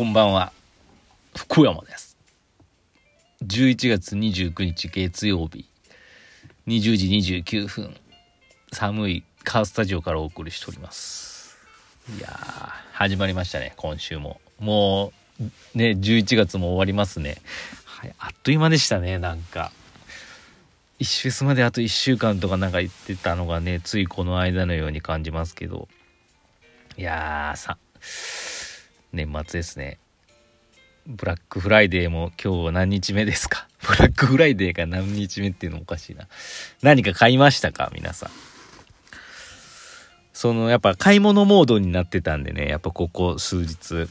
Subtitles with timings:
[0.00, 0.50] こんばんは。
[1.36, 2.16] 福山です。
[3.44, 5.66] 11月29日月曜日、
[6.66, 7.94] 20時29分、
[8.72, 11.58] 寒いカースタジオからお送りしております。
[12.16, 14.40] いやー、始まりましたね、今週も。
[14.58, 15.44] もう、
[15.76, 17.36] ね、11月も終わりますね。
[17.84, 19.70] はい、あっという間でしたね、なんか。
[20.98, 25.88] 一フェスまであと1週間とかなんか言ってたのがね、ついこの間のように感じますけど。
[26.96, 27.76] いやー、さ、
[29.12, 29.98] 年末ですね。
[31.06, 33.66] ブラックフライデーも今日は何日目ですか？
[33.86, 36.28] ブラックフライデーが何日目っていうのもおかしいな。
[36.82, 37.90] 何か買いましたか？
[37.94, 38.30] 皆さん。
[40.32, 44.08] そのやっぱ買い物モードになってたんでね、やっぱここ数日。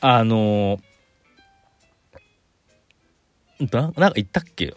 [0.00, 0.80] あの
[3.60, 4.74] ななんか言ったっけ？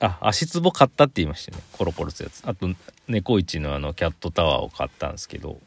[0.00, 1.62] あ、足つぼ買ったって言いましたね。
[1.72, 2.42] コロコロするやつ。
[2.46, 2.68] あと、
[3.08, 5.58] 猫市のあのキャットタワーを買ったんですけど、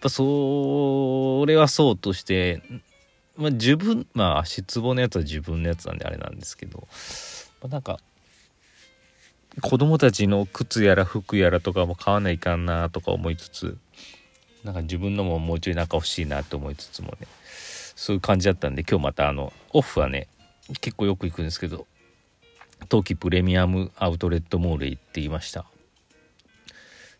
[0.00, 2.62] ぱそれはそうとして、
[3.36, 6.88] まあ自分、まあ足つぼのやつは自分のやつなんであれなんですけど、
[7.60, 7.98] まあ、なんか、
[9.62, 13.78] 子供たちの靴やら服やらとかも買わないかんなとか思いつつ、
[14.64, 17.26] なんか自分のももうちょい中欲しいなと思いつつもね、
[17.94, 20.28] そういう感じだったんで、今日またあの、オフはね、
[20.80, 21.86] 結構よく行くんですけど、
[22.88, 25.64] 冬季プレミアムアウトレットモールへ行っていました。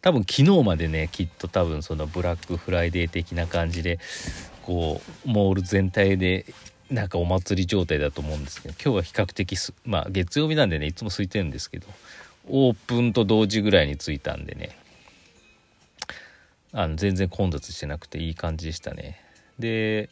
[0.03, 3.99] 多分昨日までねきっと多分そのブラックフライデー的な感じで
[4.63, 6.47] こうモール全体で
[6.91, 11.87] なんかお祭り状態だと思うんですけど今日は比較的すまあ月曜日なんでねいつも空いてるんですけど
[12.49, 14.79] オープンと同時ぐらいに着いたんでね
[16.73, 19.21] あの全然混雑してなくていい感じでしたね。
[19.59, 20.11] で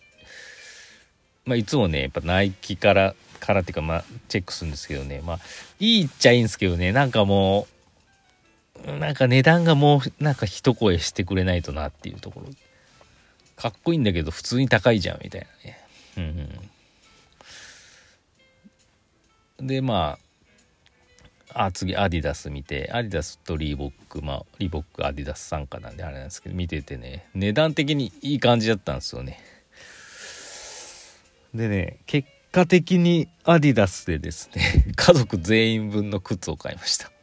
[1.45, 5.39] まあいつもねやっぱナイキからからっていうかまあチェックするんですけどねまあ
[5.79, 7.74] いいっちゃいいんですけどねなんかもう
[8.87, 12.49] なんか値段がもうなんか一声してくれないとなっていうところ。
[13.57, 15.79] かっこいいんだけど普通に高いじゃんみたいなね。
[19.61, 20.19] うんでま
[21.53, 22.91] ああ次アディダス見て。
[22.93, 27.27] アディダスとリーボックまあリーボックアディダス参加なんであれなんですけど見ててね。
[27.35, 29.39] 値段的にいい感じだったんですよね。
[31.55, 37.14] でね結果的にアディダスでですね家族全員分の靴を買いました。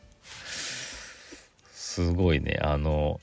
[1.91, 2.57] すごいね。
[2.61, 3.19] あの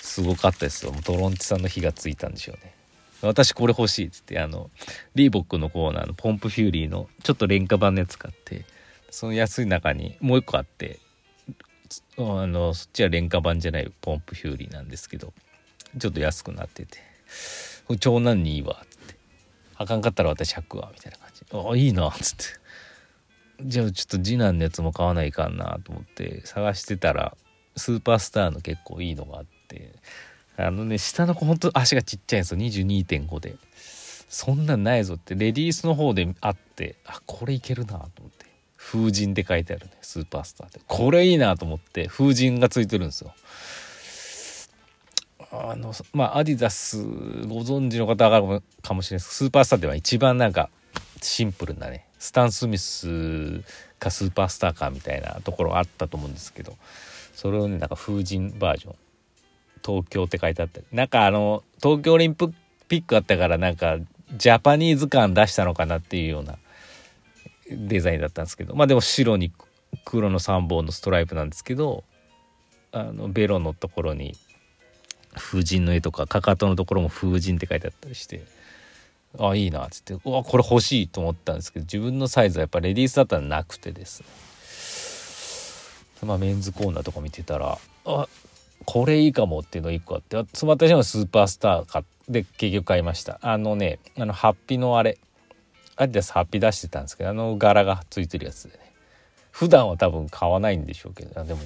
[0.00, 0.92] すごかったですよ。
[1.04, 2.74] トロンチさんの火がついたんでしょうね。
[3.22, 4.68] 私これ欲しいっつってあの
[5.14, 8.64] リーボックのコーナーのポンプフューリーのちょっと廉価版のやつ買って
[9.10, 10.98] その安い中にもう一個あって
[12.18, 15.32] あのそっちは廉価版じゃないポンプフューリーなんですけど
[15.96, 16.98] ちょっと安くなってて。
[18.00, 19.14] 長男にいいわっつって。
[19.76, 21.44] あかんかったら私100わみたいな感じ。
[21.70, 22.44] あいいなっつって。
[23.62, 27.36] じゃあちょっと次男のやつも買わないかんなと思って探してたら
[27.76, 29.92] スーパースターの結構いいのがあって
[30.56, 32.60] あのね下の子ほんと足がちっちゃいんですよ。
[32.60, 33.56] 22.5で。
[34.28, 35.34] そんなんないぞって。
[35.34, 38.46] レディースの方であってあこれいけるなと思って。
[38.76, 40.80] 風神って書いてあるねスーパースターって。
[40.86, 43.34] これいいなと思って風神がついてるんですよ。
[45.50, 49.34] あのまあアディダスご存知の方がかもしれないです。
[49.34, 50.68] スーパースターでは一番なんか
[51.22, 53.62] シンプルなねスタン・スミス
[53.98, 56.76] かスーパースターかみたいなところあったと思うんですけど。
[57.34, 58.94] それをねなんか風神バージョン。
[59.84, 62.46] 東京って書いてあったなんかあの東京オリンピ
[62.88, 63.98] ックあったからなんか
[64.34, 66.56] ジャパニーズ感出したのかなっていうような
[67.70, 68.74] デザインだったんですけど。
[68.74, 69.52] まあでも白に
[70.06, 72.02] 黒の3本のストライプなんですけど
[72.92, 74.34] あのベロのところに
[75.34, 78.42] 風神の絵とかかかとのところも風神って書いてあったりして。
[79.36, 80.14] あいいなっつって。
[80.14, 84.26] うわこれ欲しいと思ったんですけど自分のサイズはやっぱレディースだったらなくてですね。
[86.24, 88.28] まあメンズコーナーとか見てたらあ
[88.84, 93.38] これいいかもっていうの1個あってその私もスーパースター買って結局買いました。
[93.42, 95.18] あのねあのハッピーのあれ
[95.96, 98.84] アディダスハッピー出してたんですけどあの柄がついてるやつでね。
[99.50, 101.60] 普段は多分買わないんでしょうけどでも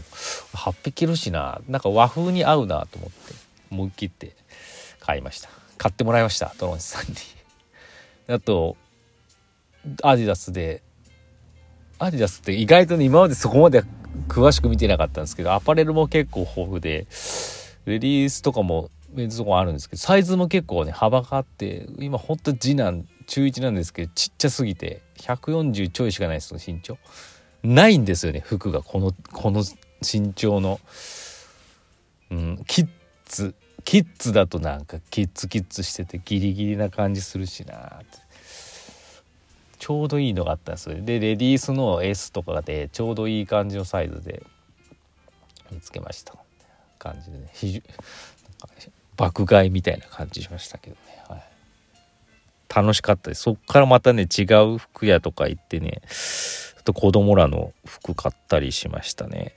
[0.53, 1.61] ハッピー着るしな。
[1.69, 3.35] なんか和風に合うなと思って
[3.71, 4.37] 思い切って
[5.01, 5.49] 買いました。
[5.79, 7.15] 買ってもらいましたトロンチさんに。
[8.29, 8.77] あと
[10.03, 10.83] アディダスで
[11.99, 13.83] アディダスって意外とね今までそこまで
[14.27, 17.07] 詳しく見てなかったんですけどアパレルも結構豊富で
[17.87, 26.99] レディースとかもメンズとかあるんですけどサイズも結構ね幅があって今ほんと次男中1なんですけどちっちゃすぎて140ちょいしかないですよ身長。
[27.63, 28.83] ないんですよね服が。
[28.83, 29.63] このこの
[30.01, 30.81] 身長の、
[32.31, 32.89] うん、キッ
[33.27, 33.55] ズ。
[33.85, 38.28] キッズだとなんかキッズキッズしててギリギリな感じするしなって。
[39.79, 40.97] ちょうどいいのがあったんですよ。
[41.03, 44.43] でレディースの S とかでちょうどいい感じのサイズで
[45.71, 46.35] 見つけました。
[46.99, 47.49] 感じでね。
[47.53, 47.81] 非常
[49.17, 51.43] 爆買いみたいな感じしましたけどね、はい、
[52.75, 53.43] 楽しかったです。
[53.43, 54.43] そっからまたね違
[54.75, 56.03] う服屋とか行ってね
[56.85, 59.55] と子供らの服買ったりしましたね、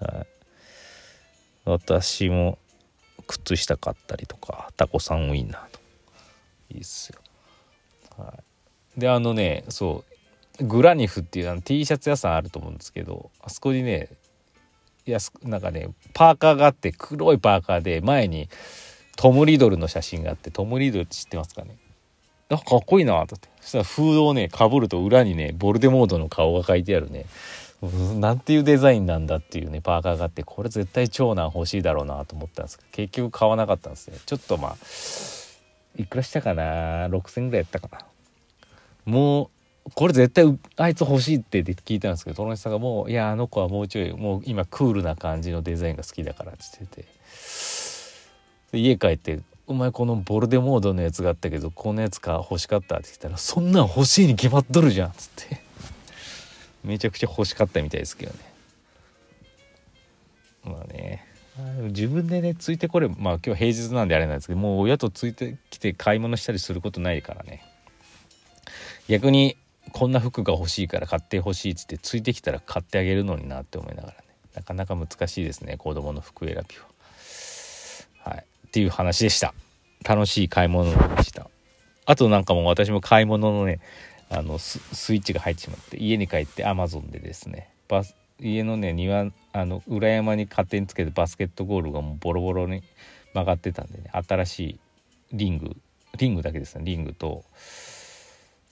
[0.00, 0.26] はい、
[1.64, 2.58] 私も
[3.26, 5.80] 靴下買ったりとかタコさんウインナーと。
[6.70, 7.20] いいっすよ、
[8.18, 8.42] はい、
[8.96, 10.04] であのねそ
[10.60, 14.08] うグラニフっていうあの T シャツ屋さんあると思うんですけどあそこにね
[15.04, 18.48] 安なんかねパーカーがあって黒いパーカーで前に
[19.16, 21.76] トム・リドルの写真があってトム・リドルって知ってますかね？
[22.48, 23.48] あかっこいいなと思って。
[23.60, 27.26] そしたらフードをねかぶると裏にねボルデモードの顔が描いてあるね。
[28.18, 34.16] なんていうデザインなんだっていうねパーカーがあってこれ絶対長男欲しいだろうなと思ったんですけど結局買わなかったんですね。
[34.24, 34.76] ちょっとまあ
[35.96, 38.06] いくらしたかな？6,000ぐらいやったかな。
[39.06, 39.50] も
[39.86, 47.08] うこれ絶対あいつ欲しいって聞いたんですけど友達さんがもう「いやあの子はもうちょいもう今クールな感じのデザインが好きだから」って言ってて。
[48.72, 55.60] 家帰って「お前このボルデモードのやつがあったけどこのやつか欲しかった」って言ったら「そんなん欲しいに決まっとるじゃん」っつって。
[56.86, 58.38] めちゃくちゃ欲しかったみたいですけどね。
[60.64, 61.24] まあね。
[61.88, 67.64] 自分でねついてこれまあ今日平日なんであれなんですけどもう親とついてきて買い物したりすることないからね。
[69.08, 69.56] 逆に
[69.92, 74.24] こんな服が欲しいから買ってほしいっつってついてきたら買ってあげるのになって思いながらね。
[74.54, 76.86] なかなか難しいですね子供の服選びは。
[78.30, 79.54] はい、っていう話でした。
[80.04, 81.48] 楽しい買い物でした。
[82.06, 83.80] あとなんかもう私も買い物のね
[84.28, 84.78] あのス
[85.14, 92.82] イッチが入ってしまって家に帰ってアマゾンでですねバス家のね庭あの裏山に勝手につけてバスケットゴールがもうボロボロに
[93.34, 94.78] 曲がってたんでね新しい
[95.32, 95.76] リング
[96.18, 97.44] リングだけですねリングと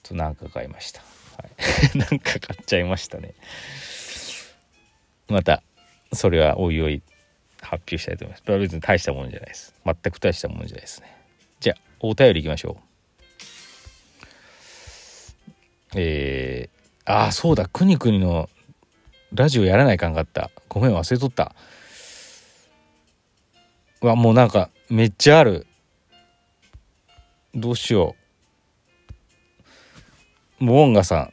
[0.05, 1.01] となんか買いました。
[1.37, 1.49] は
[1.95, 3.35] い、 なんか買っちゃいましたね。
[5.29, 5.63] また、
[6.13, 7.03] それはおいおい
[7.61, 8.43] 発表したいと思います。
[8.43, 9.75] これは別に大したものじゃないです。
[9.85, 11.17] 全く大したものじゃないですね。
[11.61, 12.85] じゃあ、お便りいきましょう。
[15.97, 18.49] えー、ああ、そうだ、くにくにの
[19.33, 20.51] ラジオやらないかんかった。
[20.69, 21.55] ごめん、忘れとった。
[24.03, 25.67] うわ、もうなんか、めっちゃある。
[27.55, 28.24] どうしよう
[30.65, 31.33] モンガさん、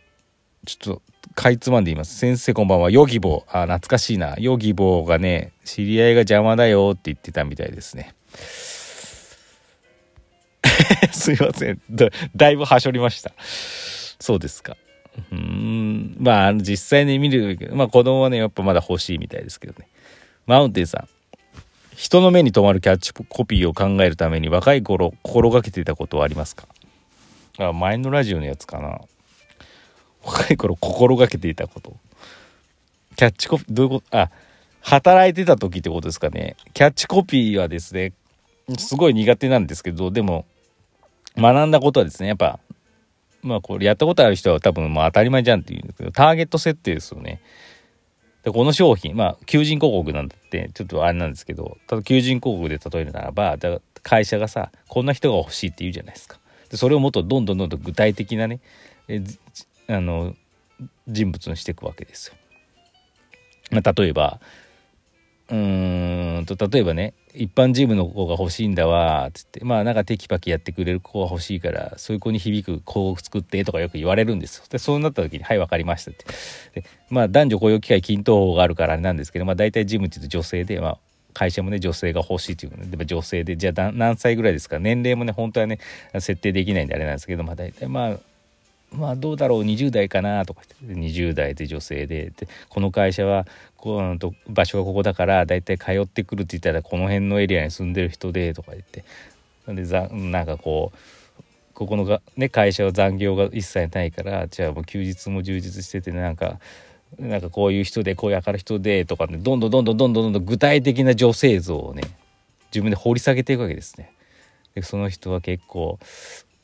[0.66, 1.02] ちょっと、
[1.36, 2.18] かいつまんで言います。
[2.18, 2.92] 先生こんばんは。
[2.92, 3.58] ヨギボー。
[3.58, 4.36] あ、懐かしいな。
[4.38, 8.14] ヨギボーがね、知り合いが邪魔だよって言ってたみたいですね。
[11.14, 12.10] すいませんだ。
[12.36, 13.32] だいぶはしょりました。
[14.20, 14.76] そうですか。
[15.32, 16.18] うん。
[16.20, 19.88] まあ、実際に見るけど、まあ子供はね、やっぱまだ欲しいみたいですけどね。
[20.46, 21.08] マウンテンさん。
[21.96, 26.68] 人の目に留まるキャッチコピーを考えるために若い頃心がけていたことはありますか？
[27.60, 29.02] あ前のラジオのやつかな
[30.52, 31.96] い頃心がけていたこと。
[33.16, 34.18] キャッチコピーどういうこと？
[34.18, 34.30] あ
[34.82, 36.56] 働いてた時ってことですかね。
[36.74, 38.14] キャッチコピーはですね
[38.78, 40.46] すごい苦手なんですけどでも
[41.38, 42.60] 学んだことはですねやっぱ
[43.44, 47.42] まあこれやったことある人は多分まあ当たり前じゃんって言うんですけどターゲット設定ですよね。
[48.44, 56.40] でこの商品まあ求人広告なんだってちょっとあれなんですけどただ求人広告で例えるならばだ会社がさこんな人が欲しいって言うじゃないですか。
[56.70, 58.62] でそれをもっとどんどんどんどん具体的なね
[59.08, 59.22] え
[59.88, 60.36] あの
[61.12, 62.36] 人物にしていくわけですよ。
[63.72, 64.40] まあ、例えば
[65.50, 74.64] うーんと例えばね一般事務の子が欲しいんだわっつってまあなんかテキパキやってくれる子が欲しいからそういう子に響く子を作ってとかよく言われるんですよ。
[74.70, 76.26] でそうなった時に「はい分かりました」って
[76.82, 80.98] でまあ男女雇用機会均等法があるからあれなんですけど、まあ、大体事務って言うと女性で、まあ、
[81.34, 85.80] 会社もね女性が欲しいというので女性でじゃあ何歳ぐらいですか年齢もね本当はね
[86.14, 88.20] 設定できないんであれなんですけどまあ大体まあ
[88.92, 99.04] まあどうだろう20代かなとか20代で女性ででこの会社はこうと場所がここだからだいたい通ってくるって言ったらこの辺のエリアに住んでる人でとか言って
[99.68, 101.02] でざなんかこう
[101.74, 106.60] ここのが、ね、会社は残業が一切ないからじゃあもう休日も充実しててなんか。
[107.20, 112.04] なんかこういう人でこういう明るい人でとかねどんどんどんどんどんどんどん具体的な女性像をね
[112.72, 114.14] 自分で掘り下げていくわけですね。
[114.76, 116.00] でその人は結構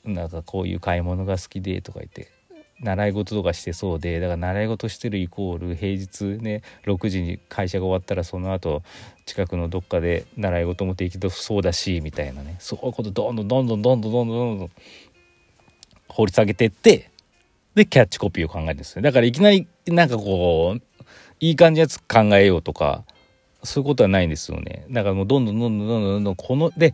[0.07, 2.29] なんかこういう買い物が好きでとか言って
[2.79, 8.83] 習い事とかしてそうでだから習い事してるイコール平日ね6時に会社が終わったらその後
[9.25, 12.55] 近くのどっかで習い事もできそうだしみたいなね。
[12.59, 14.71] そういうことどんどんどんどんどんどんどんどんどん
[16.09, 17.09] 掘り下げてって
[17.75, 20.81] でキャッチコピーを考えるんですよだからいきなりなんかこう
[21.39, 23.03] いい感じのやつ考えようとか
[23.63, 26.93] そういうことはないんですよねだからもうどんどんどんどんどんどんどんこので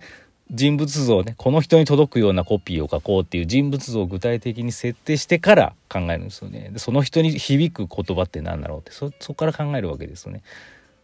[0.53, 6.69] 人物像ねこの人に届くようなコピーを書こうっていう人物像を具体的に設定してから考えるんですよね。
[6.71, 10.43] でその人に響く言葉って何だろうってそこから考えるわけですよね。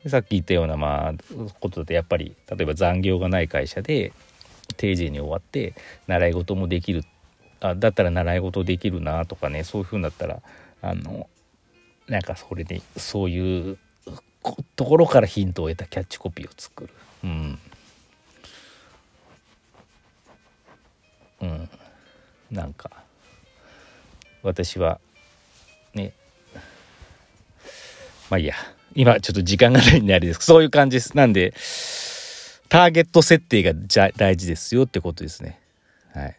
[0.07, 1.13] さっき言ったようなまあ
[1.59, 4.13] ことだとやっぱり例えば残業がない会社で
[4.77, 5.73] 定時に終わって
[6.07, 7.03] 習い事もできる
[7.59, 10.41] あだったら習い事できるなとかねそういうふうになったら
[10.81, 11.27] あの
[12.07, 13.77] なんかそれでそういう
[14.75, 16.89] ところからヒントを得たキャッチコピーを作る。
[17.23, 17.59] うん。
[21.41, 21.69] うん、
[22.51, 22.91] なんか
[24.43, 24.99] 私は
[25.93, 26.13] ね。
[28.29, 28.55] まあいいや。
[28.95, 31.15] 今ちょっと時間がないんであれですそういう感じです。
[31.15, 31.53] なんで
[32.69, 33.73] ターゲット設定が
[34.17, 35.59] 大事ですよってことですね。
[36.13, 36.35] はい。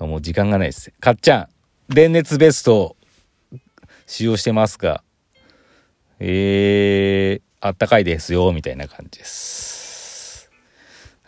[0.00, 0.90] もう時間がないです。
[0.98, 1.48] かっちゃ
[1.90, 2.96] ん電熱ベスト
[4.06, 5.02] 使用してますか？
[6.18, 9.85] えー、あったかいですよみたいな感じです。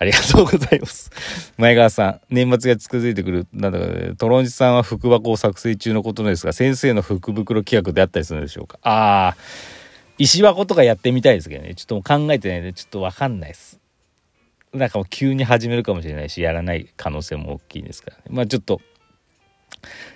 [0.00, 1.11] ありがとうございます。
[1.57, 3.47] 前川さん、年末が近づいてくる。
[3.52, 8.78] なんだか、ね、トロンジさんは福箱を作成中のことですが、先生の福袋企画であったりするんでしょうか？
[8.83, 9.37] ああ、
[10.17, 11.75] 石箱とかやってみたいですけどね。
[11.75, 13.81] ちょっと考えてないんで、ちょっとわかんないです。
[14.73, 18.23] なんかもう急に始めるかもしれないし、やらない可能性も大きいですからね。
[18.31, 18.81] まあちょっと、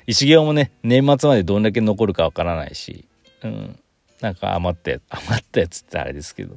[0.06, 3.04] 石毛もね、年末までどんだけ残るかわからないし、
[3.42, 3.78] うん、
[4.20, 6.56] なんか余ったやつ、余ったやつってあれですけど。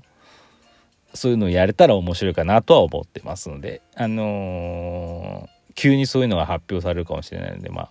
[1.15, 7.89] そういうのをやれたら面白いかなとは思ってますので、あのー、急にそういうのが発表されるかもしれないので、まあ、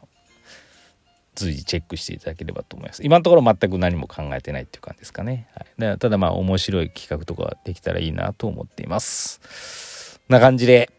[1.34, 3.02] 随時チェックしていただければと思います。
[3.04, 5.48] 今のところ全く何も考えてないっていう感じですかね。
[5.78, 10.20] はい、ただまあ面白い企画とかできたらいいなと思っています。
[10.28, 10.90] な感じで、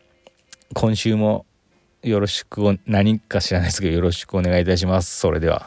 [0.74, 1.46] 今週も
[2.03, 5.20] よろしく何か知らないですけどよろしくお願いいたします。
[5.20, 5.63] それでは。